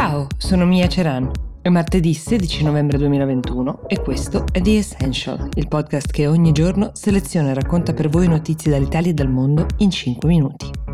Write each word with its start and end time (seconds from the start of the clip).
Ciao, 0.00 0.28
sono 0.38 0.64
Mia 0.64 0.88
Ceran. 0.88 1.30
È 1.60 1.68
martedì 1.68 2.14
16 2.14 2.64
novembre 2.64 2.96
2021 2.96 3.86
e 3.86 4.00
questo 4.00 4.46
è 4.50 4.62
The 4.62 4.78
Essential, 4.78 5.50
il 5.56 5.68
podcast 5.68 6.10
che 6.10 6.26
ogni 6.26 6.52
giorno 6.52 6.92
seleziona 6.94 7.50
e 7.50 7.54
racconta 7.54 7.92
per 7.92 8.08
voi 8.08 8.26
notizie 8.26 8.70
dall'Italia 8.70 9.10
e 9.10 9.14
dal 9.14 9.28
mondo 9.28 9.66
in 9.80 9.90
5 9.90 10.26
minuti. 10.26 10.89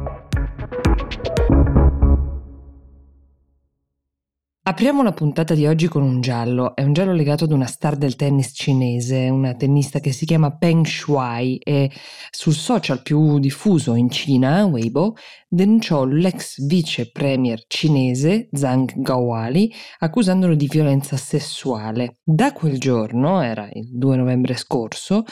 Apriamo 4.68 5.04
la 5.04 5.12
puntata 5.12 5.54
di 5.54 5.64
oggi 5.64 5.86
con 5.86 6.02
un 6.02 6.20
giallo. 6.20 6.74
È 6.74 6.82
un 6.82 6.92
giallo 6.92 7.12
legato 7.12 7.44
ad 7.44 7.52
una 7.52 7.66
star 7.66 7.94
del 7.94 8.16
tennis 8.16 8.50
cinese, 8.52 9.28
una 9.28 9.54
tennista 9.54 10.00
che 10.00 10.10
si 10.10 10.26
chiama 10.26 10.56
Peng 10.56 10.84
Shuai 10.84 11.58
e 11.58 11.88
sul 12.30 12.52
social 12.52 13.00
più 13.00 13.38
diffuso 13.38 13.94
in 13.94 14.10
Cina, 14.10 14.64
Weibo, 14.64 15.14
denunciò 15.46 16.04
l'ex 16.04 16.66
vice 16.66 17.12
premier 17.12 17.62
cinese 17.68 18.48
Zhang 18.50 18.92
Gaowali 18.96 19.72
accusandolo 20.00 20.56
di 20.56 20.66
violenza 20.66 21.16
sessuale. 21.16 22.16
Da 22.24 22.52
quel 22.52 22.80
giorno, 22.80 23.40
era 23.42 23.68
il 23.72 23.96
2 23.96 24.16
novembre 24.16 24.56
scorso, 24.56 25.22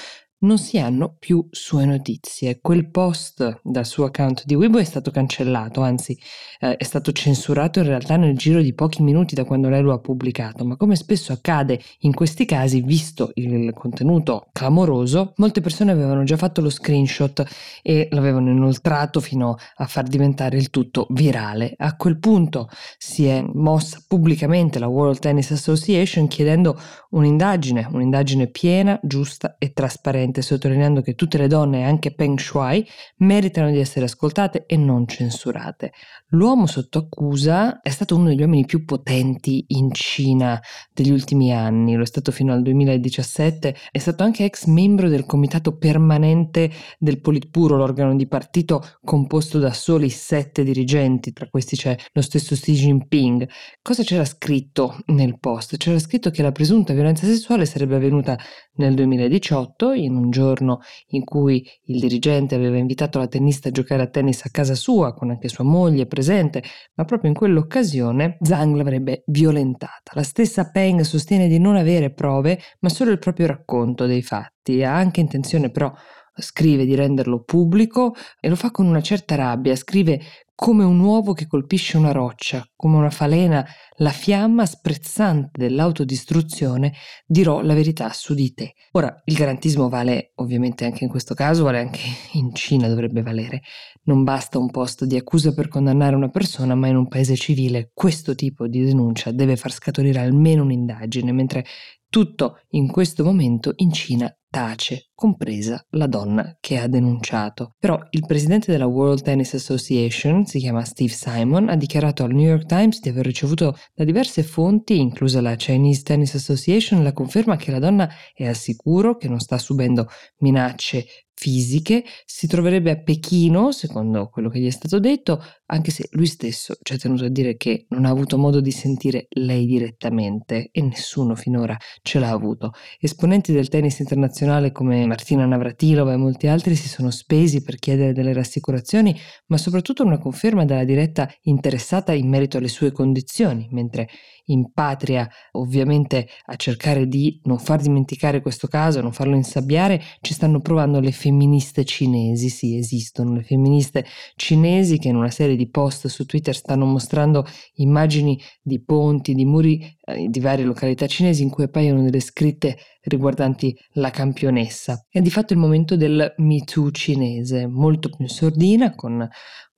non 0.45 0.59
si 0.59 0.79
hanno 0.79 1.17
più 1.19 1.47
sue 1.51 1.85
notizie. 1.85 2.59
Quel 2.61 2.91
post 2.91 3.61
dal 3.63 3.87
suo 3.87 4.05
account 4.05 4.45
di 4.45 4.55
Weibo 4.55 4.79
è 4.79 4.85
stato 4.85 5.11
cancellato, 5.11 5.81
anzi 5.81 6.17
eh, 6.61 6.77
è 6.77 6.85
stato 6.85 7.13
censurato 7.13 7.81
in 7.81 7.87
realtà 7.87 8.17
nel 8.17 8.37
giro 8.37 8.61
di 8.61 8.75
pochi 8.75 9.03
minuti 9.03 9.35
da 9.35 9.45
quando 9.45 9.69
lei 9.69 9.83
lo 9.83 9.93
ha 9.93 9.99
pubblicato, 9.99 10.65
ma 10.65 10.77
come 10.77 10.97
spesso 10.97 11.33
accade 11.33 11.81
in 12.01 12.15
questi 12.15 12.45
casi, 12.45 12.83
visto 12.83 13.31
il 13.35 13.73
contenuto 13.73 14.49
clamoroso, 14.53 15.33
molte 15.37 15.61
persone 15.61 15.93
avevano 15.93 16.25
già 16.25 16.37
fatto 16.37 16.61
lo 16.61 16.71
screenshot 16.71 17.45
e 17.83 18.09
l'avevano 18.11 18.51
inoltrato 18.51 19.21
fino 19.21 19.57
a 19.77 19.87
far 19.87 20.05
diventare 20.05 20.57
il 20.57 20.71
tutto 20.71 21.07
virale. 21.11 21.75
A 21.79 21.97
quel 21.97 22.19
punto 22.19 22.69
si 22.99 23.27
è 23.27 23.43
mossa 23.55 24.03
pubblicamente 24.07 24.79
la 24.79 24.89
World 24.89 25.19
Tennis 25.19 25.51
Association 25.51 26.29
chiedendo 26.29 26.79
un'indagine, 27.11 27.89
un'indagine 27.91 28.47
piena, 28.49 28.99
giusta 29.03 29.57
e 29.59 29.73
trasparente 29.73 30.34
chiaramente 30.35 30.43
sottolineando 30.43 31.01
che 31.01 31.15
tutte 31.15 31.39
le 31.39 31.47
donne, 31.47 31.85
anche 31.85 32.13
Peng 32.13 32.39
Shuai, 32.39 32.85
meritano 33.19 33.71
di 33.71 33.79
essere 33.79 34.07
ascoltate 34.07 34.65
e 34.67 34.77
non 34.77 35.07
censurate. 35.07 35.93
L'uomo 36.29 36.67
sotto 36.67 36.99
accusa 36.99 37.81
è 37.81 37.91
stato 37.91 38.17
uno 38.17 38.29
degli 38.29 38.41
uomini 38.41 38.65
più 38.65 38.85
potenti 38.85 39.65
in 39.69 39.93
Cina 39.93 40.61
degli 40.93 41.11
ultimi 41.11 41.53
anni, 41.53 41.95
lo 41.95 42.03
è 42.03 42.07
stato 42.07 42.33
fino 42.33 42.53
al 42.53 42.63
2017, 42.63 43.77
è 43.93 43.99
stato 43.99 44.25
anche 44.25 44.45
ex 44.45 44.67
membro 44.67 45.09
del 45.09 45.27
comitato 45.27 45.77
permanente 45.77 46.71
del 46.99 47.21
Politburo, 47.21 47.77
l'organo 47.77 48.17
di 48.17 48.27
partito 48.27 48.83
composto 49.05 49.59
da 49.59 49.73
soli 49.73 50.09
sette 50.09 50.65
dirigenti, 50.65 51.33
tra 51.33 51.49
questi 51.49 51.77
c'è 51.77 51.97
lo 52.13 52.23
stesso 52.23 52.55
Xi 52.55 52.73
Jinping. 52.73 53.49
Cosa 53.81 54.03
c'era 54.03 54.25
scritto 54.25 54.97
nel 55.07 55.39
post? 55.39 55.77
C'era 55.77 55.99
scritto 55.99 56.31
che 56.31 56.43
la 56.43 56.53
presunta 56.53 56.93
violenza 56.93 57.27
sessuale 57.27 57.67
sarebbe 57.67 57.97
avvenuta 57.97 58.37
nel 58.77 58.95
2018 58.95 59.93
in 59.93 60.14
un 60.17 60.25
un 60.25 60.31
giorno 60.31 60.81
in 61.09 61.25
cui 61.25 61.67
il 61.85 62.01
dirigente 62.01 62.55
aveva 62.55 62.79
invitato 62.79 63.19
la 63.19 63.29
tennista 63.29 63.69
a 63.69 63.73
giocare 63.73 64.03
a 64.03 64.07
tennis 64.07 64.45
a 64.45 64.51
casa 64.51 64.75
sua, 64.75 65.15
con 65.15 65.31
anche 65.31 65.49
sua 65.49 65.65
moglie 65.65 66.07
presente, 66.07 66.63
ma 66.95 67.05
proprio 67.05 67.31
in 67.31 67.37
quell'occasione 67.37 68.39
Zhang 68.41 68.75
l'avrebbe 68.75 69.23
violentata. 69.27 70.13
La 70.15 70.23
stessa 70.23 70.71
Peng 70.71 71.03
sostiene 71.03 71.49
di 71.49 71.59
non 71.59 71.77
avere 71.77 72.13
prove, 72.13 72.59
ma 72.81 72.89
solo 72.89 73.11
il 73.11 73.19
proprio 73.19 73.47
racconto 73.47 74.07
dei 74.07 74.23
fatti. 74.23 74.83
Ha 74.83 74.95
anche 74.95 75.21
intenzione 75.21 75.71
però 75.71 75.93
scrive 76.37 76.85
di 76.85 76.95
renderlo 76.95 77.43
pubblico 77.43 78.15
e 78.41 78.49
lo 78.49 78.57
fa 78.57 78.71
con 78.71 78.87
una 78.87 79.03
certa 79.03 79.35
rabbia, 79.35 79.77
scrive 79.77 80.21
come 80.57 80.85
un 80.85 81.01
uovo 81.01 81.33
che 81.33 81.49
colpisce 81.49 81.97
una 81.97 82.13
roccia, 82.13 82.65
come 82.77 82.97
una 82.97 83.11
falena, 83.11 83.67
la 83.97 84.11
fiamma 84.11 84.65
sprezzante 84.65 85.51
dell'autodistruzione, 85.53 86.93
dirò 87.27 87.61
la 87.61 87.75
verità 87.75 88.13
su 88.13 88.35
di 88.35 88.55
te. 88.55 88.75
Ora, 88.93 89.13
il 89.25 89.35
garantismo 89.35 89.89
vale 89.89 90.33
ovviamente 90.37 90.85
anche 90.85 91.03
in 91.05 91.11
questo 91.11 91.35
caso, 91.35 91.65
vale 91.65 91.81
anche 91.81 92.01
in 92.35 92.55
Cina 92.55 92.87
dovrebbe 92.87 93.23
valere. 93.23 93.63
Non 94.05 94.23
basta 94.23 94.59
un 94.59 94.71
posto 94.71 95.07
di 95.07 95.17
accusa 95.17 95.53
per 95.55 95.69
condannare 95.69 96.15
una 96.15 96.31
persona, 96.31 96.75
ma 96.77 96.87
in 96.87 96.97
un 96.97 97.09
paese 97.09 97.35
civile 97.35 97.91
questo 97.93 98.35
tipo 98.37 98.69
di 98.69 98.85
denuncia 98.85 99.33
deve 99.33 99.57
far 99.57 99.73
scaturire 99.73 100.21
almeno 100.21 100.63
un'indagine, 100.63 101.33
mentre 101.33 101.65
tutto 102.09 102.61
in 102.71 102.87
questo 102.87 103.25
momento 103.25 103.73
in 103.77 103.93
Cina 103.93 104.33
tace, 104.55 105.11
compresa 105.13 105.85
la 105.91 106.07
donna 106.07 106.57
che 106.61 106.79
ha 106.79 106.87
denunciato. 106.87 107.75
Però 107.77 107.99
il 108.11 108.25
presidente 108.25 108.71
della 108.71 108.87
World 108.87 109.23
Tennis 109.23 109.55
Association, 109.55 110.47
si 110.47 110.61
chiama 110.61 110.85
Steve 110.85 111.11
Simon, 111.11 111.69
ha 111.69 111.75
dichiarato 111.75 112.23
al 112.23 112.33
New 112.33 112.47
York 112.47 112.67
Times 112.67 113.01
di 113.01 113.09
aver 113.09 113.27
ricevuto 113.27 113.77
da 113.93 114.05
diverse 114.05 114.45
fonti, 114.45 115.01
inclusa 115.01 115.41
la 115.41 115.57
Chinese 115.57 116.03
Tennis 116.03 116.35
Association, 116.35 117.03
la 117.03 117.13
conferma 117.13 117.57
che 117.57 117.73
la 117.73 117.81
donna 117.81 118.09
è 118.33 118.47
al 118.47 118.55
sicuro, 118.55 119.17
che 119.17 119.29
non 119.29 119.41
sta 119.41 119.59
subendo 119.59 120.07
minacce 120.39 121.05
fisiche, 121.45 122.05
si 122.25 122.47
troverebbe 122.47 122.91
a 122.91 122.97
Pechino, 122.97 123.71
secondo 123.71 124.31
quello 124.31 124.49
che 124.49 124.61
gli 124.61 124.67
è 124.67 124.71
stato 124.71 124.99
detto, 124.99 125.45
anche 125.67 125.91
se 125.91 126.09
lui 126.13 126.25
stesso 126.25 126.75
ci 126.83 126.95
ha 126.95 126.97
tenuto 126.97 127.27
a 127.27 127.29
dire 127.29 127.59
che 127.59 127.85
non 127.91 128.07
ha 128.07 128.09
avuto 128.09 128.39
modo 128.39 128.63
di 128.63 128.71
sentire 128.71 129.27
lei 129.29 129.67
direttamente 129.67 130.71
e 130.73 130.81
nessuno 130.81 131.35
finora 131.35 131.77
ce 132.01 132.19
l'ha 132.19 132.31
avuto. 132.31 132.73
Esponenti 132.99 133.53
del 133.53 133.69
tennis 133.69 133.99
internazionale 133.99 134.73
come 134.73 135.05
Martina 135.05 135.45
Navratilova 135.45 136.15
e 136.15 136.17
molti 136.17 136.47
altri 136.47 136.77
si 136.77 136.89
sono 136.89 137.11
spesi 137.11 137.63
per 137.63 137.77
chiedere 137.77 138.15
delle 138.15 138.33
rassicurazioni, 138.33 139.15
ma 139.49 139.59
soprattutto 139.59 140.03
una 140.03 140.19
conferma 140.19 140.65
dalla 140.65 140.85
diretta 140.85 141.31
interessata 141.43 142.15
in 142.15 142.27
merito 142.27 142.57
alle 142.57 142.69
sue 142.69 142.91
condizioni, 142.91 143.69
mentre 143.71 144.09
in 144.47 144.73
patria 144.73 145.29
ovviamente 145.53 146.29
a 146.47 146.57
cercare 146.57 147.07
di 147.07 147.41
non 147.45 147.59
far 147.59 147.81
dimenticare 147.81 148.41
questo 148.41 148.67
caso, 148.67 149.01
non 149.01 149.13
farlo 149.13 149.37
insabbiare, 149.37 150.03
ci 150.21 150.35
stanno 150.35 150.61
provando 150.61 151.01
le 151.01 151.13
femministe 151.35 151.85
cinesi, 151.85 152.49
sì 152.49 152.77
esistono 152.77 153.35
le 153.35 153.43
femministe 153.43 154.05
cinesi 154.37 154.99
che 154.99 155.09
in 155.09 155.17
una 155.17 155.31
serie 155.31 155.57
di 155.57 155.69
post 155.69 156.07
su 156.07 156.25
Twitter 156.25 156.55
stanno 156.55 156.87
mostrando 156.87 157.45
immagini 157.75 158.41
di 158.63 158.81
ponti, 158.83 159.35
di 159.35 159.45
muri 159.45 159.81
eh, 160.05 160.29
di 160.29 160.41
varie 160.41 160.65
località 160.65 161.07
cinesi 161.07 161.43
in 161.43 161.51
cui 161.51 161.65
appaiono 161.65 162.03
delle 162.03 162.21
scritte 162.21 162.77
riguardanti 163.03 163.77
la 163.95 164.11
campionessa. 164.11 165.05
È 165.11 165.21
di 165.21 165.31
fatto 165.31 165.53
il 165.53 165.59
momento 165.59 165.97
del 165.97 166.35
Me 166.39 166.61
Too 166.61 166.91
cinese, 166.93 167.67
molto 167.67 168.09
più 168.09 168.29
sordina, 168.29 168.95
con 168.95 169.29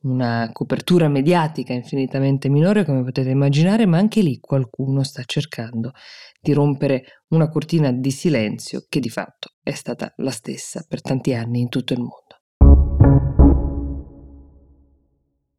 una 0.07 0.49
copertura 0.53 1.09
mediatica 1.09 1.73
infinitamente 1.73 2.49
minore 2.49 2.85
come 2.85 3.03
potete 3.03 3.31
immaginare, 3.31 3.87
ma 3.87 3.99
anche 3.99 4.23
lì 4.23 4.39
qualcuno 4.39 5.03
sta 5.03 5.23
cercando 5.25 5.93
di 6.41 6.53
rompere 6.53 7.23
una 7.29 7.49
cortina 7.49 7.91
di 7.91 8.11
silenzio 8.11 8.85
che 8.89 9.01
di 9.01 9.11
fatto 9.11 9.55
è 9.63 9.73
stata 9.73 10.13
la 10.19 10.31
stessa 10.31 10.85
per 10.89 11.03
tanti 11.03 11.35
anni 11.35 11.61
in 11.61 11.69
tutto 11.69 11.93
il 11.93 11.99
mondo. 11.99 12.25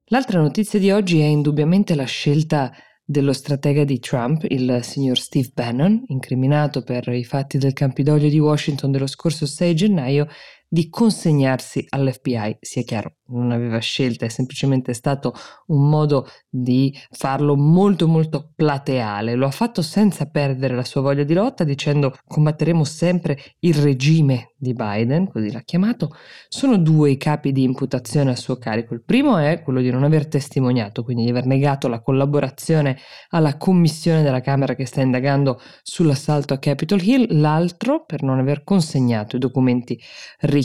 L'altra 0.09 0.39
notizia 0.39 0.79
di 0.79 0.89
oggi 0.89 1.19
è 1.19 1.25
indubbiamente 1.25 1.93
la 1.93 2.05
scelta 2.05 2.71
dello 3.09 3.33
stratega 3.33 3.83
di 3.83 3.99
Trump, 3.99 4.45
il 4.49 4.79
signor 4.81 5.17
Steve 5.17 5.51
Bannon, 5.53 6.03
incriminato 6.07 6.81
per 6.81 7.07
i 7.07 7.23
fatti 7.23 7.57
del 7.57 7.73
Campidoglio 7.73 8.27
di 8.27 8.39
Washington 8.39 8.91
dello 8.91 9.07
scorso 9.07 9.45
6 9.45 9.75
gennaio, 9.75 10.27
di 10.67 10.89
consegnarsi 10.89 11.85
all'FBI. 11.89 12.57
Sia 12.59 12.83
chiaro, 12.83 13.15
non 13.27 13.51
aveva 13.51 13.79
scelta, 13.79 14.25
è 14.25 14.29
semplicemente 14.29 14.93
stato 14.93 15.33
un 15.67 15.89
modo 15.89 16.27
di 16.49 16.93
farlo 17.11 17.55
molto 17.55 18.07
molto 18.07 18.51
plateale. 18.55 19.35
Lo 19.35 19.45
ha 19.47 19.51
fatto 19.51 19.81
senza 19.81 20.25
perdere 20.25 20.75
la 20.75 20.83
sua 20.83 21.01
voglia 21.01 21.23
di 21.23 21.33
lotta, 21.33 21.63
dicendo 21.63 22.13
combatteremo 22.25 22.83
sempre 22.83 23.37
il 23.59 23.75
regime 23.75 24.53
di 24.57 24.73
Biden, 24.73 25.29
così 25.29 25.51
l'ha 25.51 25.61
chiamato. 25.61 26.15
Sono 26.49 26.77
due 26.77 27.11
i 27.11 27.17
capi 27.17 27.51
di 27.51 27.63
imputazione 27.63 28.31
a 28.31 28.35
suo 28.35 28.57
carico. 28.57 28.93
Il 28.93 29.03
primo 29.03 29.37
è 29.37 29.61
quello 29.61 29.81
di 29.81 29.91
non 29.91 30.03
aver 30.03 30.27
testimoniato, 30.27 31.03
quindi 31.03 31.23
di 31.23 31.29
aver 31.29 31.45
negato 31.45 31.87
la 31.87 32.01
collaborazione 32.01 32.97
alla 33.29 33.57
commissione 33.57 34.21
della 34.21 34.41
Camera 34.41 34.75
che 34.75 34.85
sta 34.85 35.01
indagando 35.01 35.61
sull'assalto 35.83 36.53
a 36.53 36.59
Capitol 36.59 37.01
Hill, 37.01 37.39
l'altro 37.39 38.03
per 38.05 38.23
non 38.23 38.39
aver 38.39 38.63
consegnato 38.63 39.35
i 39.35 39.39
documenti 39.39 39.99
richiesti. 40.39 40.56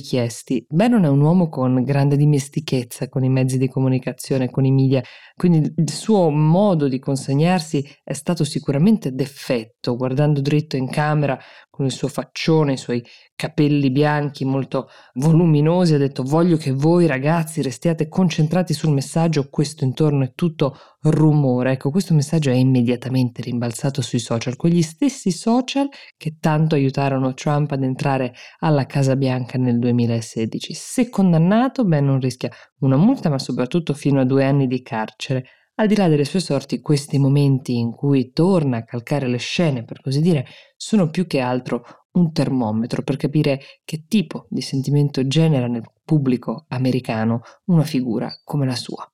Bannon 0.69 1.05
è 1.05 1.09
un 1.09 1.21
uomo 1.21 1.49
con 1.49 1.83
grande 1.83 2.17
dimestichezza 2.17 3.09
con 3.09 3.25
i 3.25 3.29
mezzi 3.29 3.59
di 3.59 3.69
comunicazione, 3.69 4.50
con 4.50 4.65
i 4.65 4.71
media, 4.71 5.03
quindi 5.37 5.73
il 5.77 5.91
suo 5.91 6.31
modo 6.31 6.89
di 6.89 6.99
consegnarsi 6.99 7.85
è 8.03 8.12
stato 8.12 8.44
sicuramente 8.44 9.12
d'effetto, 9.12 9.97
guardando 9.97 10.41
dritto 10.41 10.77
in 10.77 10.89
camera 10.89 11.39
con 11.71 11.87
il 11.87 11.93
suo 11.93 12.09
faccione, 12.09 12.75
i 12.75 12.77
suoi 12.77 13.03
capelli 13.35 13.91
bianchi 13.91 14.44
molto 14.44 14.89
voluminosi, 15.15 15.94
ha 15.94 15.99
detto 15.99 16.23
voglio 16.23 16.56
che 16.56 16.71
voi 16.71 17.06
ragazzi 17.06 17.62
restiate 17.62 18.09
concentrati 18.09 18.75
sul 18.75 18.93
messaggio, 18.93 19.49
questo 19.49 19.85
intorno 19.85 20.25
è 20.25 20.33
tutto 20.35 20.77
rumore. 21.05 21.73
Ecco, 21.73 21.91
questo 21.91 22.15
messaggio 22.15 22.50
è 22.50 22.55
immediatamente 22.55 23.43
rimbalzato 23.43 24.03
sui 24.03 24.19
social, 24.19 24.56
quegli 24.56 24.83
stessi 24.83 25.31
social 25.31 25.89
che 26.17 26.37
tanto 26.39 26.75
aiutarono 26.75 27.35
Trump 27.35 27.73
ad 27.73 27.83
entrare 27.83 28.35
alla 28.61 28.87
Casa 28.87 29.17
Bianca 29.17 29.59
nel 29.59 29.79
2016. 29.82 30.73
Se 30.75 31.11
condannato, 31.11 31.84
Ben 31.84 32.06
non 32.06 32.20
rischia 32.20 32.50
una 32.81 32.96
multa, 32.96 33.29
ma 33.29 33.38
soprattutto 33.38 33.93
fino 33.93 34.20
a 34.20 34.25
due 34.25 34.44
anni 34.44 34.67
di 34.67 34.82
carcere 34.82 35.44
Al 35.75 35.87
di 35.87 35.96
là 35.96 36.08
delle 36.08 36.25
sue 36.25 36.40
sorti, 36.40 36.81
questi 36.81 37.19
momenti 37.19 37.76
in 37.76 37.93
cui 37.93 38.32
torna 38.32 38.79
a 38.79 38.84
calcare 38.84 39.26
le 39.26 39.38
scene, 39.38 39.84
per 39.84 40.00
così 40.00 40.20
dire, 40.20 40.46
sono 40.76 41.08
più 41.11 41.26
che 41.26 41.40
altro 41.40 41.82
un 42.12 42.32
termometro 42.32 43.02
per 43.02 43.17
capire 43.17 43.61
che 43.84 44.05
tipo 44.06 44.46
di 44.50 44.61
sentimento 44.61 45.26
genera 45.26 45.67
nel 45.67 45.82
pubblico 46.05 46.67
americano 46.69 47.40
una 47.67 47.84
figura 47.84 48.31
come 48.44 48.67
la 48.67 48.76
sua. 48.76 49.12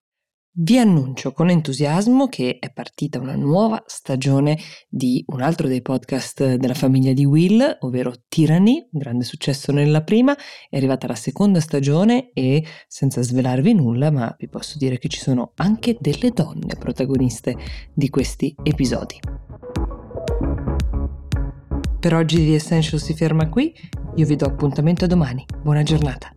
Vi 0.60 0.76
annuncio 0.76 1.31
con 1.31 1.50
entusiasmo 1.50 2.26
che 2.26 2.56
è 2.58 2.72
partita 2.72 3.20
una 3.20 3.37
nuova 3.37 3.81
stagione 3.87 4.58
di 4.88 5.22
un 5.28 5.40
altro 5.40 5.69
dei 5.69 5.82
podcast 5.82 6.56
della 6.56 6.75
famiglia 6.75 7.12
di 7.12 7.25
Will, 7.25 7.76
ovvero 7.82 8.12
Tyranny, 8.26 8.88
grande 8.90 9.22
successo 9.22 9.70
nella 9.70 10.02
prima, 10.02 10.37
è 10.69 10.76
arrivata 10.76 11.06
la 11.06 11.14
seconda 11.14 11.60
stagione 11.60 12.32
e 12.32 12.64
senza 12.88 13.22
svelarvi 13.22 13.72
nulla, 13.72 14.10
ma 14.10 14.34
vi 14.37 14.49
posso 14.49 14.78
dire 14.78 14.99
che 14.99 15.06
ci 15.06 15.20
sono 15.20 15.52
anche 15.55 15.96
delle 16.00 16.32
donne 16.32 16.75
protagoniste 16.76 17.56
di 17.94 18.08
questi 18.10 18.52
episodi. 18.60 19.20
Per 22.00 22.14
oggi 22.14 22.44
The 22.44 22.55
Essential 22.56 23.00
si 23.00 23.14
ferma 23.14 23.49
qui, 23.49 23.72
io 24.16 24.26
vi 24.26 24.34
do 24.34 24.46
appuntamento 24.46 25.05
a 25.05 25.08
domani. 25.08 25.46
Buona 25.62 25.84
giornata. 25.84 26.32